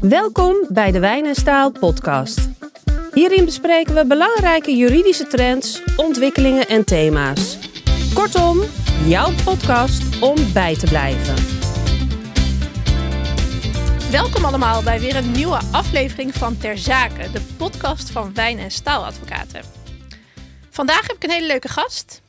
[0.00, 2.48] Welkom bij de Wijn en Staal podcast.
[3.12, 7.58] Hierin bespreken we belangrijke juridische trends, ontwikkelingen en thema's.
[8.14, 8.60] Kortom,
[9.04, 11.34] jouw podcast om bij te blijven.
[14.10, 18.70] Welkom allemaal bij weer een nieuwe aflevering van Ter Zake, de podcast van Wijn- en
[18.70, 19.79] Staaladvocaten.
[20.80, 22.22] Vandaag heb ik een hele leuke gast,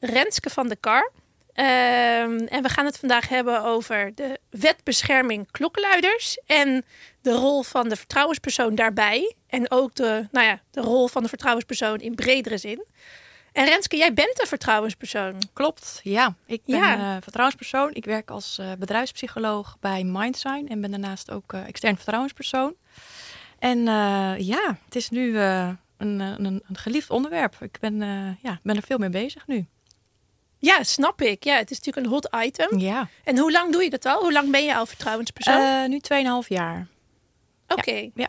[0.00, 1.10] Renske van de Kar.
[1.52, 6.84] Ehm, en we gaan het vandaag hebben over de wetbescherming klokkenluiders en
[7.22, 9.34] de rol van de vertrouwenspersoon daarbij.
[9.46, 12.84] En ook de, nou ja, de rol van de vertrouwenspersoon in bredere zin.
[13.52, 15.38] En Renske, jij bent een vertrouwenspersoon.
[15.52, 16.34] Klopt, ja.
[16.46, 17.14] Ik ben Ja.
[17.16, 17.90] eh, vertrouwenspersoon.
[17.94, 22.74] Ik werk als eh, bedrijfspsycholoog bij Mindsign en ben daarnaast ook eh, extern vertrouwenspersoon.
[23.58, 23.84] En
[24.38, 25.38] ja, het is nu
[25.98, 27.56] een, eh, een, een geliefd onderwerp.
[27.60, 29.66] Ik ben, eh, ja, ben er veel mee bezig nu.
[30.58, 31.44] Ja, snap ik.
[31.44, 32.78] Ja, het is natuurlijk een hot item.
[32.78, 34.20] Ja, En hoe lang doe je dat al?
[34.20, 35.62] Hoe lang ben je al vertrouwenspersoon?
[35.62, 35.98] Eh, nu
[36.42, 36.86] 2,5 jaar.
[37.68, 38.10] Oké.
[38.14, 38.28] ja.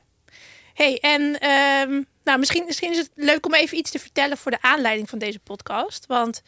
[0.74, 4.52] Hey, en ehm, nou, misschien, misschien is het leuk om even iets te vertellen voor
[4.52, 6.06] de aanleiding van deze podcast.
[6.06, 6.42] Want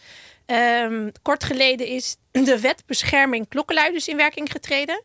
[0.45, 5.03] ehm, kort geleden is de wet bescherming klokkenluiders in werking getreden.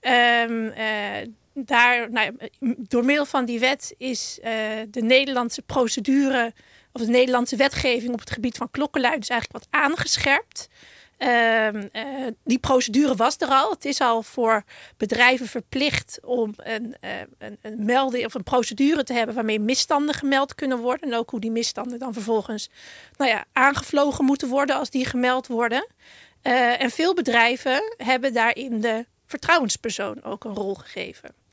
[0.00, 1.28] Ehm, eh,
[1.64, 4.52] daar, nou, door middel van die wet is eh,
[4.88, 6.52] de Nederlandse procedure
[6.92, 10.68] of de Nederlandse wetgeving op het gebied van klokkenluiders eigenlijk wat aangescherpt.
[11.16, 12.04] Ehm, eh,
[12.44, 13.70] die procedure was er al.
[13.70, 14.62] Het is al voor
[14.96, 20.14] bedrijven verplicht om een, eh, een, een melding of een procedure te hebben waarmee misstanden
[20.14, 21.10] gemeld kunnen worden.
[21.10, 22.70] En ook hoe die misstanden dan vervolgens
[23.16, 25.86] nou ja, aangevlogen moeten worden als die gemeld worden.
[26.78, 31.45] En veel bedrijven hebben daarin de vertrouwenspersoon ook een rol gegeven.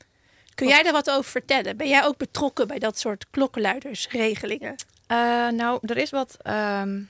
[0.54, 1.76] Kun jij daar wat over vertellen?
[1.76, 4.74] Ben jij ook betrokken bij dat soort klokkenluidersregelingen?
[5.06, 5.16] Eh,
[5.48, 7.00] nou, er is wat ehm,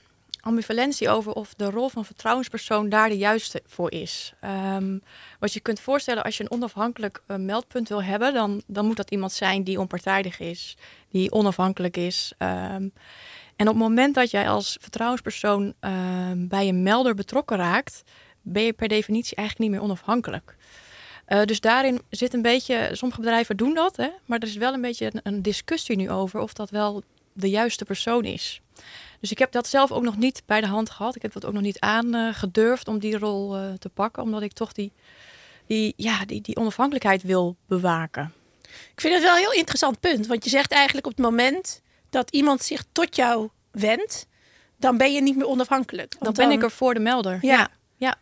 [0.40, 4.32] ambivalentie over of de rol van vertrouwenspersoon daar de juiste voor is.
[4.40, 4.98] Ehm,
[5.38, 8.96] wat je kunt voorstellen als je een onafhankelijk eh, meldpunt wil hebben, dan, dan moet
[8.96, 10.76] dat iemand zijn die onpartijdig is,
[11.10, 12.32] die onafhankelijk is.
[12.38, 12.88] Ehm,
[13.56, 15.74] en op het moment dat jij als vertrouwenspersoon
[16.36, 18.02] bij een melder betrokken raakt,
[18.42, 20.56] ben je per definitie eigenlijk niet meer onafhankelijk.
[21.24, 24.72] Eh, dus daarin zit een beetje, sommige bedrijven doen dat, hè, maar er is wel
[24.72, 27.02] een beetje een, een discussie nu over of dat wel
[27.32, 28.60] de juiste persoon is.
[29.20, 31.16] Dus ik heb dat zelf ook nog niet bij de hand gehad.
[31.16, 34.52] Ik heb dat ook nog niet aangedurfd om die rol eh, te pakken, omdat ik
[34.52, 34.92] toch die,
[35.66, 38.32] die, ja, die, die onafhankelijkheid wil bewaken.
[38.94, 40.26] Ik vind het wel een heel interessant punt.
[40.26, 44.26] Want je zegt eigenlijk op het moment dat iemand zich tot jou wendt,
[44.76, 46.16] dan ben je niet meer onafhankelijk.
[46.18, 47.38] Dan ben ik er voor de melder.
[47.40, 47.68] Ja.
[47.96, 48.16] ja.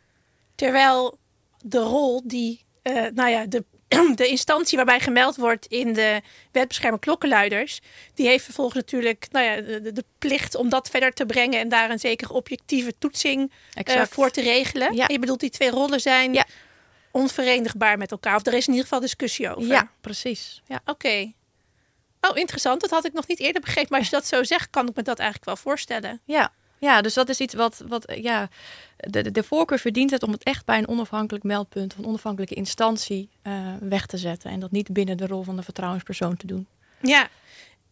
[0.54, 1.18] Terwijl
[1.62, 3.64] de rol die, eh, nou ja, de,
[4.14, 6.20] de instantie waarbij gemeld wordt in de
[6.52, 7.80] wetbescherming klokkenluiders,
[8.14, 11.68] die heeft vervolgens natuurlijk nou ja, de, de- plicht om dat verder te brengen en
[11.68, 14.94] daar een zekere objectieve toetsing eh, voor te regelen.
[14.94, 15.04] Ja.
[15.08, 16.46] Je bedoelt die twee rollen zijn Ja.
[17.10, 18.36] onverenigbaar met elkaar.
[18.36, 19.68] Of er is in ieder geval discussie over.
[19.70, 20.62] Ja, precies.
[20.66, 20.80] Ja.
[20.84, 21.32] Oké.
[22.20, 22.80] Oh, interessant.
[22.80, 23.88] Dat had ik nog niet eerder begrepen.
[23.90, 26.20] Maar als je dat zo zegt, kan ik me dat eigenlijk wel voorstellen.
[26.24, 26.52] Ja.
[26.82, 28.48] Ja, dus dat is iets wat, wat eh, ja,
[28.96, 32.06] de, de- de voorkeur verdient het om het echt bij een onafhankelijk meldpunt of een
[32.06, 34.50] onafhankelijke instantie eh, weg te zetten.
[34.50, 36.66] En dat niet binnen de rol van de vertrouwenspersoon te doen.
[37.02, 37.28] Ja.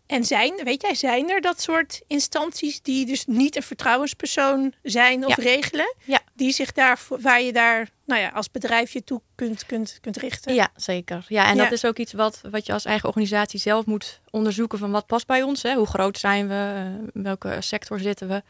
[0.06, 5.26] En zijn, weet jij, zijn er dat soort instanties die dus niet een vertrouwenspersoon zijn
[5.26, 5.42] of Ja.
[5.42, 5.94] regelen?
[6.04, 6.20] Ja.
[6.34, 10.16] Die zich daar, waar je daar, nou ja, als bedrijf je toe kunt, kunt, kunt
[10.16, 10.54] richten.
[10.54, 11.24] Ja, zeker.
[11.28, 11.62] Ja, en Ja.
[11.62, 15.06] dat is ook iets wat, wat je als eigen organisatie zelf moet onderzoeken van wat
[15.06, 15.62] past bij ons.
[15.62, 15.74] Hè?
[15.74, 16.72] Hoe groot zijn we?
[16.74, 16.84] eh,
[17.14, 18.42] In welke sector zitten we?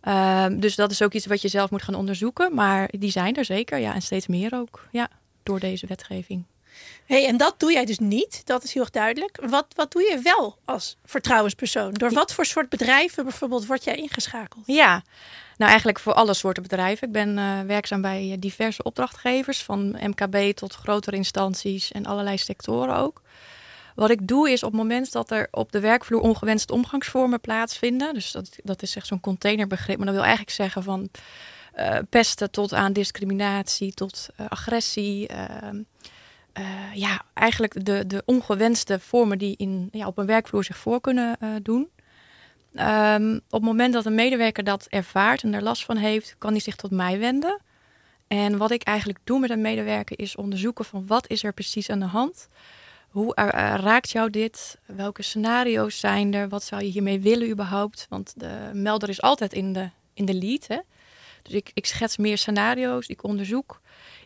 [0.00, 2.54] Ehm, dus dat is ook iets wat je zelf moet gaan onderzoeken.
[2.54, 3.94] Maar die zijn er zeker, ja.
[3.94, 5.08] En steeds meer ook, ja.
[5.42, 6.44] Door deze wetgeving.
[7.06, 8.42] Hey, en dat doe jij dus niet.
[8.46, 9.38] Dat is heel erg duidelijk.
[9.46, 11.92] Wat, wat doe je wel als vertrouwenspersoon?
[11.92, 14.62] Door wat voor soort bedrijven bijvoorbeeld word jij ingeschakeld?
[14.66, 15.02] Ja,
[15.56, 17.06] nou eigenlijk voor alle soorten bedrijven.
[17.06, 22.38] Ik ben eh, werkzaam bij eh, diverse opdrachtgevers, van MKB tot grotere instanties en allerlei
[22.38, 23.22] sectoren ook.
[24.00, 28.14] Wat ik doe is op het moment dat er op de werkvloer ongewenste omgangsvormen plaatsvinden,
[28.14, 31.08] dus dat, dat is echt zo'n containerbegrip, maar dat wil eigenlijk zeggen van
[31.72, 35.28] eh, pesten tot aan discriminatie, tot eh, agressie.
[35.28, 35.82] ehm,
[36.52, 41.00] eh, ja, eigenlijk de, de ongewenste vormen die in, ja, op een werkvloer zich voor
[41.00, 41.88] kunnen doen.
[42.74, 46.50] Ehm, op het moment dat een medewerker dat ervaart en er last van heeft, kan
[46.50, 47.60] hij zich tot mij wenden.
[48.28, 51.90] En wat ik eigenlijk doe met een medewerker is onderzoeken van wat is er precies
[51.90, 52.48] aan de hand.
[53.10, 54.78] Hoe eh, eh, raakt jou dit?
[54.86, 56.48] Welke scenario's zijn er?
[56.48, 58.06] Wat zou je hiermee willen überhaupt?
[58.08, 60.66] Want de melder is altijd in de, in de lead.
[60.66, 60.78] Hè?
[61.42, 63.80] Dus ik, ik schets meer scenario's, ik onderzoek.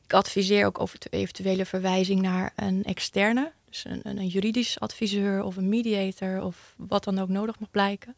[0.05, 3.53] Ik adviseer ook over eventuele verwijzing naar een externe.
[3.69, 7.71] Dus een, een, een juridisch adviseur of een mediator of wat dan ook nodig mag
[7.71, 8.15] blijken.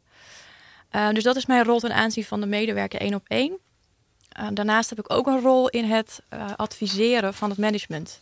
[0.93, 3.59] Uh, dus dat is mijn rol ten aanzien van de medewerker één op één.
[4.41, 6.23] Uh, daarnaast heb ik ook een rol in het
[6.57, 8.21] adviseren van het management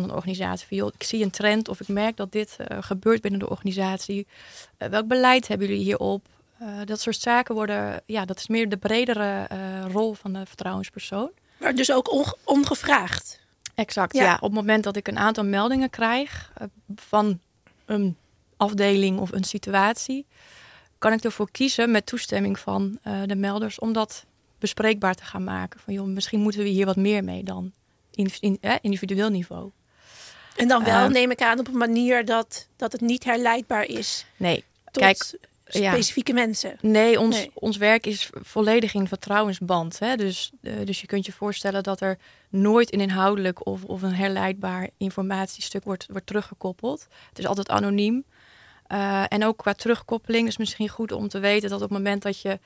[0.00, 0.66] van een organisatie.
[0.68, 4.26] Van, joh, ik zie een trend of ik merk dat dit gebeurt binnen de organisatie.
[4.76, 6.26] welk beleid hebben jullie hierop?
[6.84, 9.48] dat soort zaken worden, ja, dat is meer de bredere
[9.92, 11.30] rol van de vertrouwenspersoon.
[11.56, 13.40] Maar dus ook ongevraagd.
[13.74, 14.34] Exact, ja.
[14.34, 16.52] Op het moment dat ik een aantal meldingen krijg
[16.96, 17.40] van
[17.84, 18.16] een
[18.56, 20.26] afdeling of een situatie,
[20.98, 24.24] kan ik ervoor kiezen met toestemming van de melders om dat
[24.64, 25.80] bespreekbaar te gaan maken.
[25.80, 27.72] Van joh, misschien moeten we hier wat meer mee dan
[28.10, 29.70] in, in eh, individueel niveau.
[30.56, 33.84] En dan wel, uh, neem ik aan, op een manier dat, dat het niet herleidbaar
[33.84, 34.26] is.
[34.36, 35.34] Nee, kijk,
[35.66, 36.38] specifieke ja.
[36.38, 36.76] mensen.
[36.80, 37.50] Nee ons, nee.
[37.54, 39.98] ons werk is volledig in vertrouwensband.
[39.98, 40.16] Hè?
[40.16, 42.18] Dus, uh, dus je kunt je voorstellen dat er
[42.48, 47.06] nooit een inhoudelijk of, of een herleidbaar informatiestuk wordt, wordt teruggekoppeld.
[47.28, 48.24] Het is altijd anoniem.
[48.88, 52.22] Uh, en ook qua terugkoppeling is misschien goed om te weten dat op het moment
[52.22, 52.58] dat je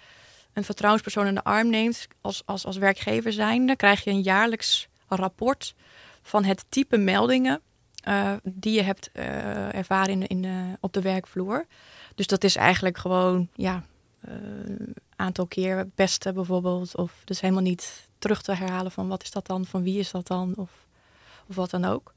[0.52, 4.88] een vertrouwenspersoon in de arm neemt als, als, als werkgever zijnde, krijg je een jaarlijks
[5.08, 5.74] rapport
[6.22, 7.60] van het type meldingen
[8.08, 11.66] uh, die je hebt uh, ervaren in, in, uh, op de werkvloer.
[12.14, 13.82] Dus dat is eigenlijk gewoon, ja,
[14.20, 16.96] een aantal keer pesten bijvoorbeeld.
[16.96, 20.10] Of dus helemaal niet terug te herhalen van wat is dat dan, van wie is
[20.10, 20.70] dat dan, of,
[21.46, 22.14] of wat dan ook.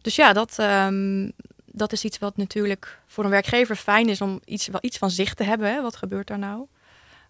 [0.00, 1.32] Dus ja, dat, um,
[1.64, 5.10] dat is iets wat natuurlijk voor een werkgever fijn is om iets, wel iets van
[5.10, 5.72] zicht te hebben.
[5.72, 5.82] Hè?
[5.82, 6.66] Wat gebeurt daar nou?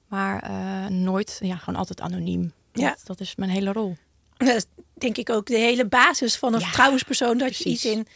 [0.06, 0.50] Maar
[0.90, 2.52] nooit, ja, gewoon altijd anoniem.
[2.72, 2.88] Ja.
[2.88, 3.96] Dat, dat, is mijn hele rol.
[4.36, 7.38] Dat is denk ik ook de hele basis van een ja, vertrouwenspersoon.
[7.38, 7.64] Dat precies.
[7.64, 8.06] je iets in,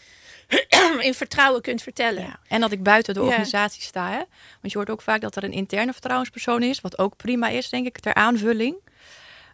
[1.09, 2.23] in vertrouwen kunt vertellen.
[2.23, 2.41] Ja.
[2.49, 4.11] En dat ik buiten de organisatie sta.
[4.11, 4.23] Hè?
[4.61, 6.81] Want je hoort ook vaak dat er een interne vertrouwenspersoon is.
[6.81, 8.77] Wat ook prima is, denk ik, ter aanvulling.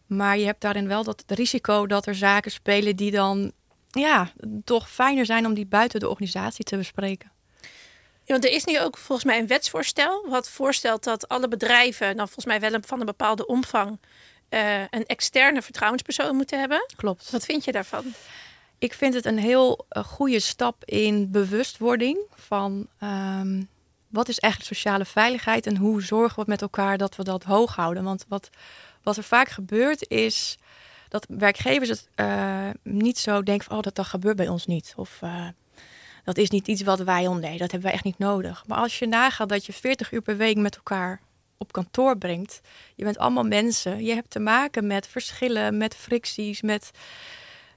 [0.07, 3.53] Maar je hebt daarin wel dat risico dat er zaken spelen die dan
[3.91, 4.33] ja,
[4.65, 7.31] toch fijner zijn om die buiten de organisatie te bespreken.
[8.25, 10.27] Ja, want er is nu ook volgens mij een wetsvoorstel.
[10.29, 13.99] Wat voorstelt dat alle bedrijven, nou volgens mij wel van een bepaalde omvang,
[14.51, 16.87] uh, een externe vertrouwenspersoon moeten hebben.
[16.97, 17.31] Klopt.
[17.31, 18.05] Wat vind je daarvan?
[18.79, 23.69] Ik vind het een heel uh, goede stap in bewustwording van um,
[24.09, 27.75] wat is echt sociale veiligheid en hoe zorgen we met elkaar dat we dat hoog
[27.75, 28.05] houden.
[28.05, 28.51] Want wat,
[29.03, 30.59] wat er vaak gebeurt is
[31.09, 34.93] dat werkgevers het uh, niet zo denken van, oh, dat, dat gebeurt bij ons niet.
[34.97, 35.47] Of uh,
[36.25, 38.65] dat is niet iets wat wij nee, dat hebben wij echt niet nodig.
[38.67, 41.21] Maar als je nagaat dat je 40 uur per week met elkaar
[41.59, 42.61] op kantoor brengt,
[42.95, 46.91] je bent allemaal mensen, je hebt te maken met verschillen, met fricties, met...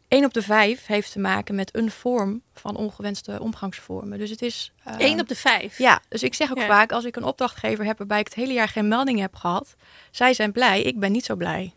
[0.08, 4.18] één op de vijf heeft te maken met een vorm van ongewenste omgangsvormen.
[4.18, 4.74] Dus het is.
[5.00, 5.78] Uh, op de vijf?
[5.78, 6.68] Ja, dus ik zeg ook ja.
[6.68, 9.76] vaak: als ik een opdrachtgever heb waarbij ik het hele jaar geen melding heb gehad,
[10.12, 11.74] zij zijn blij, ik ben niet zo blij.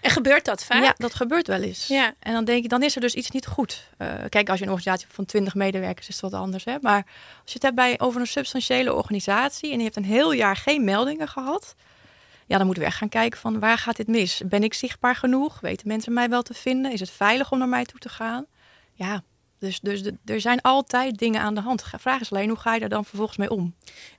[0.00, 0.82] En gebeurt dat vaak?
[0.82, 1.86] Ja, dat gebeurt wel eens.
[1.86, 2.14] Ja.
[2.18, 3.88] En dan denk ik, dan is er dus iets niet goed.
[3.98, 6.64] Uh, kijk, als je een organisatie hebt van 20 medewerkers, is het wat anders.
[6.64, 6.76] Hè?
[6.80, 7.06] Maar
[7.42, 10.56] als je het hebt bij, over een substantiële organisatie en je hebt een heel jaar
[10.56, 11.74] geen meldingen gehad,
[12.46, 14.42] ja, dan moeten we echt gaan kijken van waar gaat dit mis?
[14.46, 15.60] Ben ik zichtbaar genoeg?
[15.60, 16.92] Weten mensen mij wel te vinden?
[16.92, 18.46] Is het veilig om naar mij toe te gaan?
[18.92, 19.22] Ja,
[19.58, 21.84] dus, dus de, er zijn altijd dingen aan de hand.
[21.98, 23.74] Vraag is alleen, hoe ga je daar dan vervolgens mee om?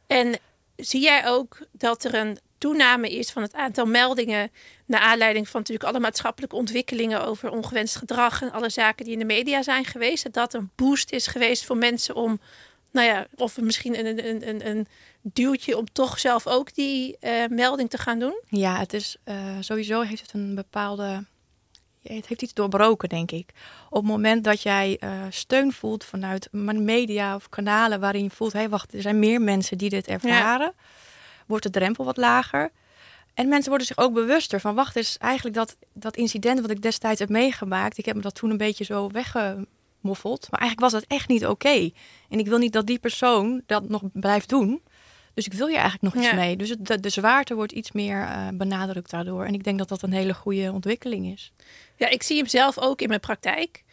[0.07, 0.39] En
[0.75, 4.51] zie jij ook dat er een toename is van het aantal meldingen.
[4.85, 9.19] Naar aanleiding van natuurlijk alle maatschappelijke ontwikkelingen over ongewenst gedrag en alle zaken die in
[9.19, 10.23] de media zijn geweest.
[10.23, 12.39] Dat dat een boost is geweest voor mensen om,
[12.91, 14.87] nou ja, of misschien een, een, een, een
[15.21, 18.41] duwtje om toch zelf ook die uh, melding te gaan doen?
[18.47, 21.25] Ja, het is uh, sowieso heeft het een bepaalde.
[22.13, 23.49] Het heeft iets doorbroken, denk ik.
[23.89, 28.53] Op het moment dat jij uh, steun voelt vanuit media of kanalen waarin je voelt:
[28.53, 30.73] hé, wacht, er zijn meer mensen die dit ervaren.
[31.47, 32.71] Wordt de drempel wat lager.
[33.33, 36.81] En mensen worden zich ook bewuster van, wacht eens, eigenlijk dat, dat incident wat ik
[36.81, 40.47] destijds heb meegemaakt, ik heb me dat toen een beetje zo weggemoffeld.
[40.51, 41.89] Maar eigenlijk was dat echt niet oké.
[42.29, 44.81] En ik wil niet dat die persoon dat nog blijft doen.
[45.35, 46.35] Dus ik wil je eigenlijk nog iets ja.
[46.35, 46.57] mee.
[46.57, 49.45] Dus het, de, de, zwaarte wordt iets meer uh, benadrukt daardoor.
[49.45, 51.51] En ik denk dat dat een hele goede ontwikkeling is.
[51.95, 53.83] Ja, ik zie hem zelf ook in mijn praktijk.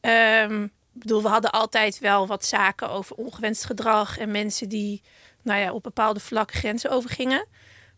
[0.00, 5.02] Um, ik bedoel, we hadden altijd wel wat zaken over ongewenst gedrag en mensen die
[5.42, 7.46] nou ja, op bepaalde vlakken grenzen overgingen.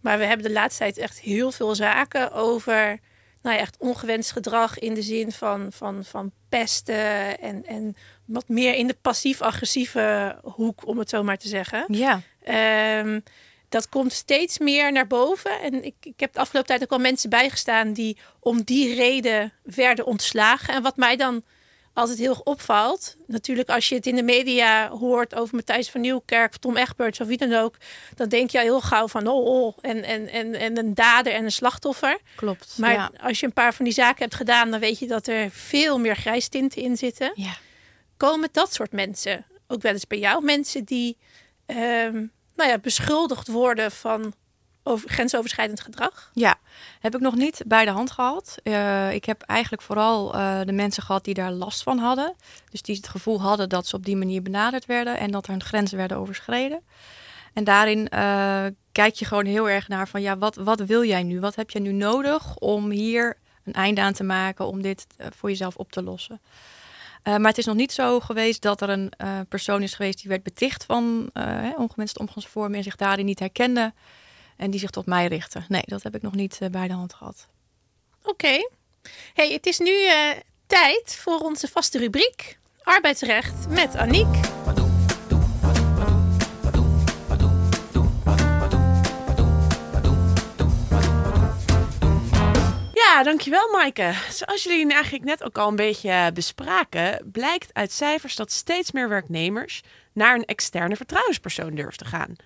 [0.01, 3.01] Maar we hebben de laatste tijd echt heel veel zaken over
[3.43, 8.49] nou ja, echt ongewenst gedrag in de zin van, van, van pesten en, en wat
[8.49, 11.85] meer in de passief-agressieve hoek, om het zo maar te zeggen.
[11.89, 12.21] Ja.
[12.49, 13.23] Um,
[13.69, 15.61] dat komt steeds meer naar boven.
[15.61, 19.53] En ik, ik heb de afgelopen tijd ook al mensen bijgestaan die om die reden
[19.63, 20.75] werden ontslagen.
[20.75, 21.43] En wat mij dan
[21.93, 23.17] altijd heel erg opvalt.
[23.27, 27.27] Natuurlijk, als je het in de media hoort over Matthijs van Nieuwkerk, Tom Egberts of
[27.27, 27.77] wie dan ook,
[28.15, 31.45] dan denk je heel gauw van oh, oh en, en, en, en een dader en
[31.45, 32.19] een slachtoffer.
[32.37, 32.75] Klopt.
[32.79, 33.11] Maar ja.
[33.21, 35.99] als je een paar van die zaken hebt gedaan, dan weet je dat er veel
[35.99, 37.33] meer grijstinten in zitten.
[37.35, 37.57] Ja.
[38.17, 40.45] Komen dat soort mensen ook wel eens bij jou?
[40.45, 41.17] Mensen die
[41.67, 44.35] um, nou ja, beschuldigd worden van
[44.83, 46.31] over, grensoverschrijdend gedrag?
[46.33, 46.59] Ja,
[47.01, 48.59] heb ik nog niet bij de hand gehad.
[48.65, 52.35] Uh, ik heb eigenlijk vooral uh, de mensen gehad die daar last van hadden.
[52.71, 55.61] Dus die het gevoel hadden dat ze op die manier benaderd werden en dat er
[55.61, 56.83] grenzen werden overschreden.
[57.53, 61.23] En daarin uh, kijk je gewoon heel erg naar van ja, wat, wat wil jij
[61.23, 61.41] nu?
[61.41, 65.49] Wat heb je nu nodig om hier een einde aan te maken, om dit voor
[65.49, 66.41] jezelf op te lossen?
[67.25, 70.21] Uh, maar het is nog niet zo geweest dat er een uh, persoon is geweest
[70.21, 73.93] die werd beticht van uh, ongewenste omgangsvormen en zich daarin niet herkende
[74.57, 75.65] en die zich tot mij richtte.
[75.69, 77.49] Nee, dat heb ik nog niet bij de hand gehad.
[78.23, 78.69] Oké.
[79.35, 79.95] Hey, het is nu
[80.67, 84.62] tijd voor onze vaste rubriek arbeidsrecht met Aniek.
[93.13, 94.15] Ja, dankjewel Maaike.
[94.31, 99.09] Zoals jullie eigenlijk net ook al een beetje bespraken, blijkt uit cijfers dat steeds meer
[99.09, 102.37] werknemers naar een externe vertrouwenspersoon durven te gaan.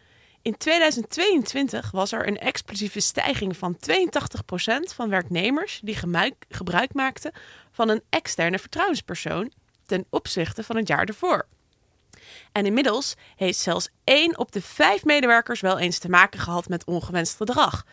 [0.42, 5.96] In 2022 was er een explosieve stijging van 82% van werknemers die
[6.48, 7.32] gebruik maakten
[7.72, 9.52] van een externe vertrouwenspersoon
[9.86, 11.46] ten opzichte van het jaar ervoor.
[12.52, 16.84] En inmiddels heeft zelfs 1 op de 5 medewerkers wel eens te maken gehad met
[16.84, 17.84] ongewenst gedrag.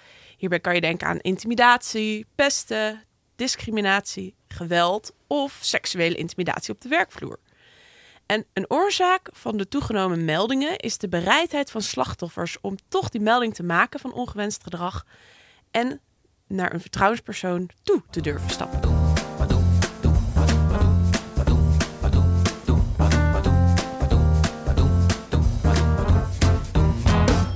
[0.44, 3.04] Hierbij kan je denken aan intimidatie, pesten,
[3.36, 7.40] discriminatie, geweld of seksuele intimidatie op de werkvloer.
[8.26, 13.22] En een oorzaak van de toegenomen meldingen is de bereidheid van slachtoffers om toch die
[13.22, 15.06] melding te maken van ongewenst gedrag
[15.72, 16.02] en
[16.48, 19.03] naar een vertrouwenspersoon toe te durven stappen.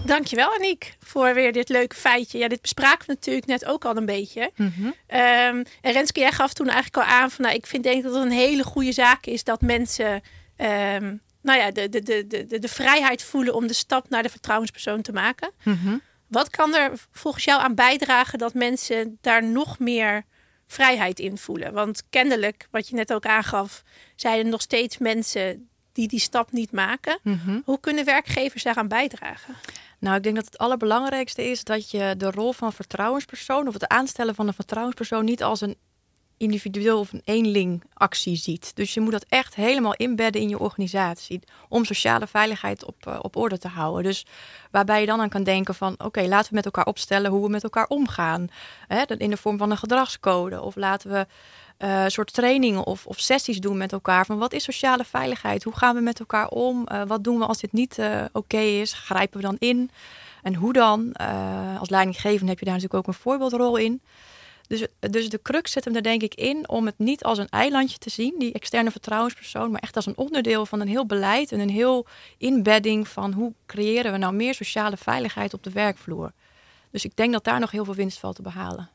[0.08, 2.38] Dankjewel Aniek voor weer dit leuke feitje.
[2.38, 4.52] Ja, dit bespraken we natuurlijk net ook al een beetje.
[4.56, 4.86] Mm -hmm.
[4.86, 7.46] um, en Renske, jij gaf toen eigenlijk al aan van...
[7.46, 10.22] Nou, ik vind denk dat het een hele goede zaak is dat mensen...
[10.58, 14.30] Um, nou ja, de, de, de, de, de vrijheid voelen om de stap naar de
[14.30, 15.52] vertrouwenspersoon te maken.
[15.64, 16.02] Mm -hmm.
[16.28, 20.24] Wat kan er volgens jou aan bijdragen dat mensen daar nog meer
[20.68, 21.74] vrijheid in voelen?
[21.74, 23.84] Want kennelijk, wat je net ook aangaf,
[24.16, 27.20] zijn er nog steeds mensen die die stap niet maken.
[27.24, 27.62] Mm -hmm.
[27.66, 29.56] Hoe kunnen werkgevers daaraan bijdragen?
[30.00, 33.88] Nou, ik denk dat het allerbelangrijkste is dat je de rol van vertrouwenspersoon of het
[33.88, 35.78] aanstellen van een vertrouwenspersoon niet als een
[36.38, 38.72] individueel of een eenling actie ziet.
[38.76, 41.40] Dus je moet dat echt helemaal inbedden in je organisatie
[41.70, 44.04] om sociale veiligheid op, uh, op orde te houden.
[44.04, 44.26] Dus
[44.72, 47.50] waarbij je dan aan kan denken van oké, laten we met elkaar opstellen hoe we
[47.50, 48.48] met elkaar omgaan.
[48.88, 50.62] Hè, in de vorm van een gedragscode.
[50.62, 51.28] Of laten we
[51.86, 54.26] uh, soort trainingen of, of, sessies doen met elkaar.
[54.26, 55.64] Van wat is sociale veiligheid?
[55.64, 56.86] Hoe gaan we met elkaar om?
[56.92, 58.00] Uh, wat doen we als dit niet
[58.32, 58.94] oké is?
[58.94, 59.92] Grijpen we dan in?
[60.44, 61.14] En hoe dan?
[61.80, 64.02] als leidinggevende heb je daar natuurlijk ook een voorbeeldrol in.
[64.68, 67.50] Dus, dus de crux zit hem er denk ik in om het niet als een
[67.50, 71.52] eilandje te zien, die externe vertrouwenspersoon, maar echt als een onderdeel van een heel beleid
[71.52, 72.08] en een heel
[72.38, 76.34] inbedding van hoe creëren we nou meer sociale veiligheid op de werkvloer.
[76.92, 78.90] Dus ik denk dat daar nog heel veel winst valt te behalen.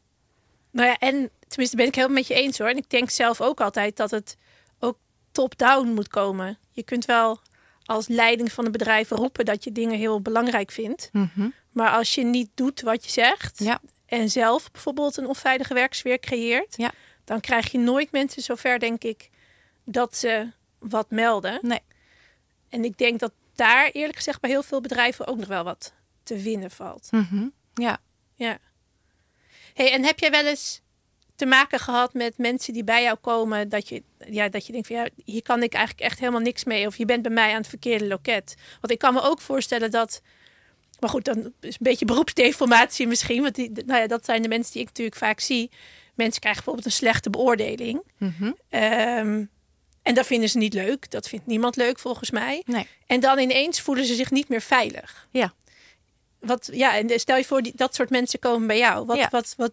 [0.71, 2.69] Nou ja, en tenminste ben ik helemaal met je eens hoor.
[2.69, 4.37] En ik denk zelf ook altijd dat het
[4.79, 4.97] ook
[5.33, 6.59] top-down moet komen.
[6.71, 7.41] Je kunt wel
[7.85, 11.09] als leiding van een bedrijf roepen dat je dingen heel belangrijk vindt.
[11.13, 11.49] Mhm.
[11.73, 13.81] Maar als je niet doet wat je zegt ja.
[14.13, 16.93] En zelf bijvoorbeeld een onveilige werksfeer creëert, ja.
[17.25, 19.31] dan krijg je nooit mensen zover, denk ik,
[19.85, 21.59] dat ze wat melden.
[21.63, 21.81] Nee.
[22.69, 25.93] En ik denk dat daar eerlijk gezegd bij heel veel bedrijven ook nog wel wat
[26.23, 27.09] te winnen valt.
[27.11, 27.49] Mhm.
[27.75, 27.99] Ja.
[28.35, 28.59] Ja.
[29.75, 30.81] Hey, en heb jij wel eens
[31.35, 34.87] te maken gehad met mensen die bij jou komen dat je, ja, dat je denkt
[34.87, 37.51] van ja, hier kan ik eigenlijk echt helemaal niks mee of je bent bij mij
[37.51, 38.55] aan het verkeerde loket.
[38.81, 40.23] Want ik kan me ook voorstellen dat,
[41.03, 44.49] maar goed, dan is een beetje beroepsdeformatie misschien, want die, nou ja, dat zijn de
[44.49, 45.71] mensen die ik natuurlijk vaak zie.
[46.15, 48.03] Mensen krijgen bijvoorbeeld een slechte beoordeling.
[48.19, 48.53] Mhm.
[48.69, 49.45] Ehm,
[50.03, 51.11] en dat vinden ze niet leuk.
[51.11, 52.63] Dat vindt niemand leuk volgens mij.
[52.67, 52.87] Nee.
[53.07, 55.29] En dan ineens voelen ze zich niet meer veilig.
[55.31, 55.53] Ja.
[56.41, 59.07] Wat, ja, en stel je voor, die, dat soort mensen komen bij jou.
[59.07, 59.73] Wat, wat, wat,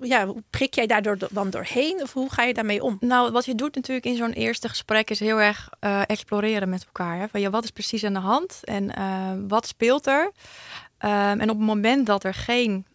[0.00, 2.02] ja, prik jij daardoor dan doorheen?
[2.02, 2.96] Of hoe ga je daarmee om?
[3.00, 6.84] Nou, wat je doet natuurlijk in zo'n eerste gesprek is heel erg uh, exploreren met
[6.84, 7.18] elkaar.
[7.18, 7.28] Hè?
[7.28, 10.24] Van ja, wat is precies aan de hand en uh, wat speelt er?
[10.24, 12.86] Um, en op het moment dat er geen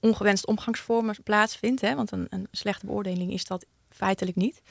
[0.00, 4.62] ongewenst omgangsvormen plaatsvindt, hè, want een, een slechte beoordeling is dat feitelijk niet.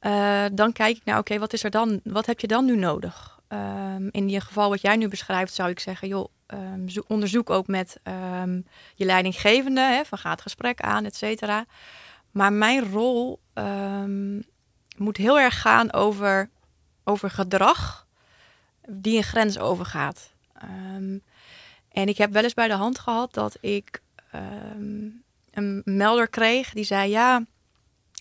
[0.00, 2.00] Uh, dan kijk ik naar, oké, wat is er dan?
[2.04, 3.40] Wat heb je dan nu nodig?
[3.48, 7.66] Um, in je geval wat jij nu beschrijft, zou ik zeggen, joh, um, onderzoek ook
[7.66, 8.00] met
[8.42, 11.64] um, je leidinggevende, hè, van gaat gesprek aan, et cetera.
[12.30, 13.40] Maar mijn rol
[14.96, 16.50] moet heel erg gaan over,
[17.04, 18.06] over gedrag
[18.88, 20.32] die een grens overgaat.
[21.88, 24.02] en ik heb wel eens bij de hand gehad dat ik
[25.50, 27.44] een melder kreeg die zei, ja,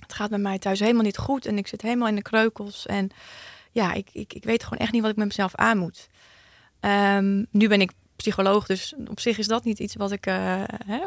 [0.01, 2.86] het gaat met mij thuis helemaal niet goed en ik zit helemaal in de kreukels
[2.86, 3.09] en
[3.71, 6.09] ja, ik, ik, ik weet gewoon echt niet wat ik met mezelf aan moet.
[7.51, 10.25] Nu ben ik psycholoog, dus op zich is dat niet iets wat ik.
[10.25, 10.99] eh, hè,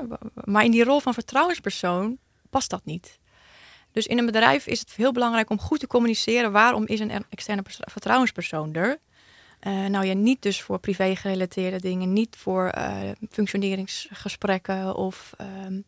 [0.44, 2.18] maar in die rol van vertrouwenspersoon
[2.50, 3.18] past dat niet.
[3.92, 7.24] Dus in een bedrijf is het heel belangrijk om goed te communiceren waarom is een
[7.28, 8.98] externe pers- vertrouwenspersoon er.
[9.60, 15.80] Eh, nou ja, niet dus voor privé gerelateerde dingen, niet voor eh, functioneringsgesprekken of ehm,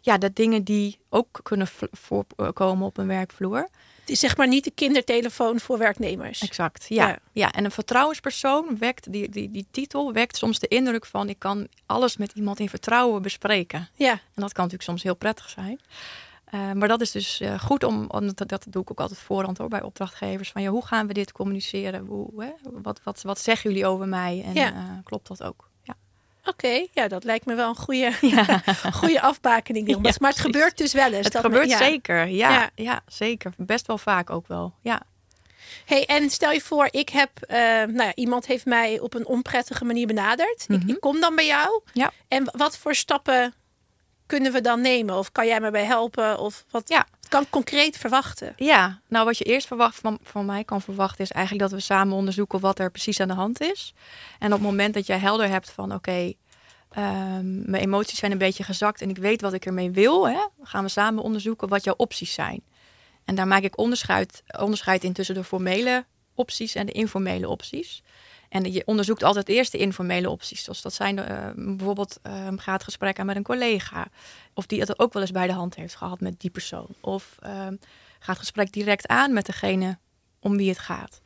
[0.00, 3.68] ja, de dingen die ook kunnen voorkomen op een werkvloer.
[4.02, 6.40] Het is zeg maar niet de kindertelefoon voor werknemers.
[6.40, 7.08] Exact, ja.
[7.08, 7.18] Ja.
[7.32, 7.50] ja.
[7.52, 11.66] en een vertrouwenspersoon wekt, die, die, die titel wekt soms de indruk van ik kan
[11.86, 13.88] alles met iemand in vertrouwen bespreken.
[13.94, 15.80] Ja, En dat kan natuurlijk soms heel prettig zijn.
[16.44, 19.20] Eh, maar dat is dus eh, goed om, om dat, dat doe ik ook altijd
[19.20, 20.50] voorhand hoor, bij opdrachtgevers.
[20.52, 22.06] Van ja, hoe gaan we dit communiceren?
[22.06, 22.50] Hoe, hè?
[22.82, 24.42] Wat, wat, wat zeggen jullie over mij?
[24.44, 24.72] En Ja.
[24.72, 25.70] eh, klopt dat ook?
[26.44, 26.86] Oké.
[26.92, 28.62] Ja, dat lijkt me wel een goede, ja.
[29.00, 29.88] goede afbakening.
[29.88, 31.24] Ja, maar het gebeurt dus wel eens.
[31.24, 31.78] Het dat gebeurt ja.
[31.78, 32.26] zeker.
[32.26, 33.00] Ja, Ja.
[33.06, 33.52] zeker.
[33.56, 34.74] Best wel vaak ook wel.
[34.82, 35.02] Ja.
[35.84, 39.26] Hey, en stel je voor, ik heb, eh, nou ja, iemand heeft mij op een
[39.26, 40.64] onprettige manier benaderd.
[40.68, 40.88] ik, Mhm.
[40.90, 41.80] ik kom dan bij jou.
[41.92, 42.12] Ja.
[42.28, 43.54] En wat voor stappen
[44.32, 45.18] kunnen we dan nemen?
[45.18, 46.38] Of kan jij me bij helpen?
[46.38, 47.06] Of wat Ja.
[47.28, 48.52] kan ik concreet verwachten?
[48.56, 51.84] Ja, nou wat je eerst verwacht van, van mij kan verwachten is eigenlijk dat we
[51.84, 53.94] samen onderzoeken wat er precies aan de hand is.
[54.38, 56.32] En op het moment dat jij helder hebt van oké,
[56.90, 60.46] ehm, mijn emoties zijn een beetje gezakt en ik weet wat ik ermee wil, hè,
[60.62, 62.62] gaan we samen onderzoeken wat jouw opties zijn.
[63.24, 68.02] En daar maak ik onderscheid, onderscheid in tussen de formele opties en de informele opties.
[68.52, 70.64] En je onderzoekt altijd eerst de informele opties.
[70.64, 74.06] Dus dat zijn eh, bijvoorbeeld ehm ga gesprek aan met een collega.
[74.54, 76.88] Of die het ook wel eens bij de hand heeft gehad met die persoon.
[77.00, 77.76] Of ehm,
[78.18, 79.98] ga het gesprek direct aan met degene
[80.40, 81.20] om wie het gaat.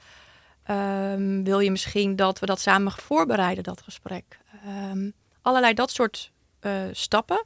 [0.62, 4.38] Ehm, wil je misschien dat we dat samen voorbereiden, dat gesprek?
[5.42, 7.44] Allerlei dat soort eh, stappen.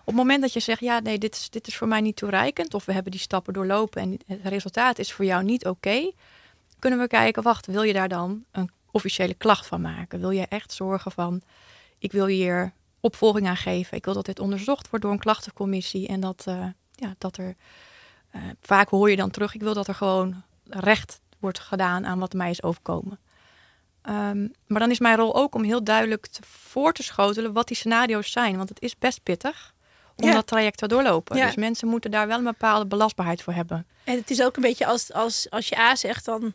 [0.00, 2.16] Op het moment dat je zegt, ja, nee, dit is, dit is voor mij niet
[2.16, 6.12] toereikend, of we hebben die stappen doorlopen en het resultaat is voor jou niet oké,
[6.78, 10.20] kunnen we kijken, wacht, wil je daar dan een officiële klacht van maken?
[10.20, 11.42] Wil je echt zorgen van,
[11.98, 16.08] ik wil hier opvolging aan geven, ik wil dat dit onderzocht wordt door een klachtencommissie
[16.08, 17.54] en dat, eh, ja, dat er,
[18.30, 22.18] eh, vaak hoor je dan terug, ik wil dat er gewoon recht wordt gedaan aan
[22.18, 23.18] wat mij is overkomen.
[24.02, 27.66] Ehm, maar dan is mijn rol ook om heel duidelijk te, voor te schotelen wat
[27.68, 28.56] die scenario's zijn.
[28.56, 29.74] Want het is best pittig
[30.16, 30.32] om Ja.
[30.34, 31.36] dat traject te doorlopen.
[31.36, 31.46] Ja.
[31.46, 33.86] Dus mensen moeten daar wel een bepaalde belastbaarheid voor hebben.
[34.04, 36.54] En het is ook een beetje als, als, als je A zegt, dan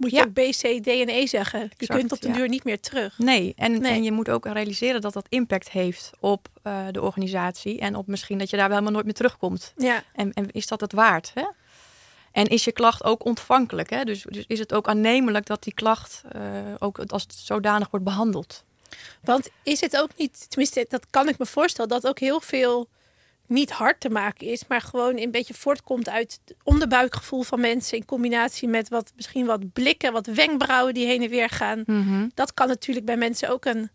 [0.00, 0.22] moet je Ja.
[0.22, 1.60] ook B, C, D en E zeggen.
[1.60, 2.34] Je Exact, kunt op de ja.
[2.34, 3.18] duur niet meer terug.
[3.18, 3.92] Nee, en, Nee.
[3.92, 7.78] en je moet ook realiseren dat dat impact heeft op eh, de organisatie.
[7.78, 9.72] En op misschien dat je daar wel helemaal nooit meer terugkomt.
[9.76, 11.30] Ja, En, en is dat het waard?
[11.34, 11.44] Hè?
[12.32, 13.90] En is je klacht ook ontvankelijk?
[13.90, 14.04] Hè?
[14.04, 16.40] Dus, dus is het ook aannemelijk dat die klacht eh,
[16.78, 18.64] ook als het zodanig wordt behandeld?
[19.22, 22.88] want is het ook niet, tenminste, dat kan ik me voorstellen, dat ook heel veel
[23.50, 27.98] niet hard te maken is, maar gewoon een beetje voortkomt uit het onderbuikgevoel van mensen
[27.98, 31.84] in combinatie met wat misschien wat blikken, wat wenkbrauwen die heen en weer gaan.
[32.34, 33.90] Dat kan natuurlijk bij mensen ook een,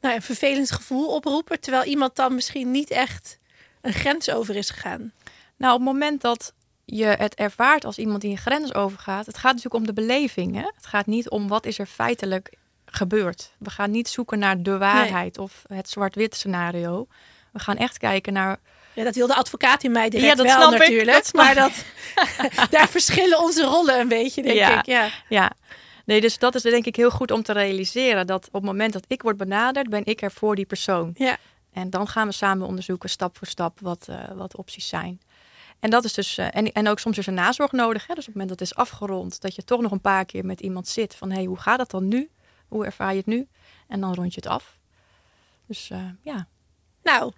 [0.00, 3.38] nou een vervelend gevoel oproepen, terwijl iemand dan misschien niet echt
[3.80, 5.12] een grens over is gegaan.
[5.56, 9.38] Nou, op het moment dat je het ervaart als iemand die een grens overgaat, het
[9.38, 10.54] gaat natuurlijk om de beleving.
[10.54, 10.68] Hè?
[10.76, 12.54] Het gaat niet om wat is er feitelijk
[12.86, 13.52] gebeurd.
[13.58, 17.06] We gaan niet zoeken naar de waarheid of het zwart-wit scenario.
[17.52, 18.58] We gaan echt kijken naar.
[18.94, 21.12] Ja, dat wil de advocaat in mij direct Ja, dat wel snap ik, natuurlijk.
[21.12, 21.72] dat maar dat,
[22.70, 24.78] daar verschillen onze rollen een beetje, denk Ja.
[24.78, 24.86] ik.
[24.86, 25.08] Ja.
[25.28, 25.52] Ja,
[26.04, 28.26] nee, dus dat is denk ik heel goed om te realiseren.
[28.26, 31.10] Dat op het moment dat ik word benaderd, ben ik er voor die persoon.
[31.14, 31.36] Ja.
[31.72, 35.20] En dan gaan we samen onderzoeken, stap voor stap, wat, eh, wat opties zijn.
[35.80, 38.06] En dat is dus, eh, en, en ook soms is er nazorg nodig.
[38.06, 38.14] Hè?
[38.14, 40.44] Dus op het moment dat het is afgerond, dat je toch nog een paar keer
[40.44, 42.30] met iemand zit van hé, hey, hoe gaat het dan nu?
[42.68, 43.48] Hoe ervaar je het nu?
[43.88, 44.78] En dan rond je het af.
[45.66, 46.46] Dus eh, ja.
[47.02, 47.32] Nou,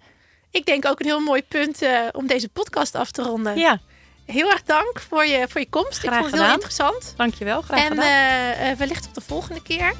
[0.55, 3.57] ik denk ook een heel mooi punt eh, om deze podcast af te ronden.
[3.57, 3.79] ja,
[4.25, 6.03] Heel erg dank voor je, voor je komst.
[6.03, 6.53] ik Graag vond het heel gedaan.
[6.53, 7.13] interessant.
[7.17, 7.61] dankjewel.
[7.61, 8.03] Graag en gedaan.
[8.05, 9.93] eh, eh, wellicht tot de volgende keer.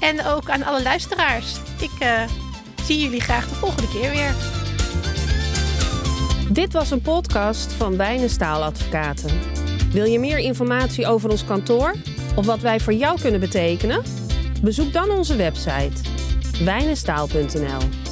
[0.00, 1.46] En ook aan alle luisteraars.
[1.80, 2.22] Ik eh,
[2.84, 4.34] zie jullie graag de volgende keer weer.
[6.50, 9.40] Dit was een podcast van Wijnen Staaladvocaten.
[9.90, 11.94] Wil je meer informatie over ons kantoor
[12.36, 14.02] of wat wij voor jou kunnen betekenen?
[14.62, 15.92] Bezoek dan onze website
[16.64, 18.05] wijnenstaal.nl.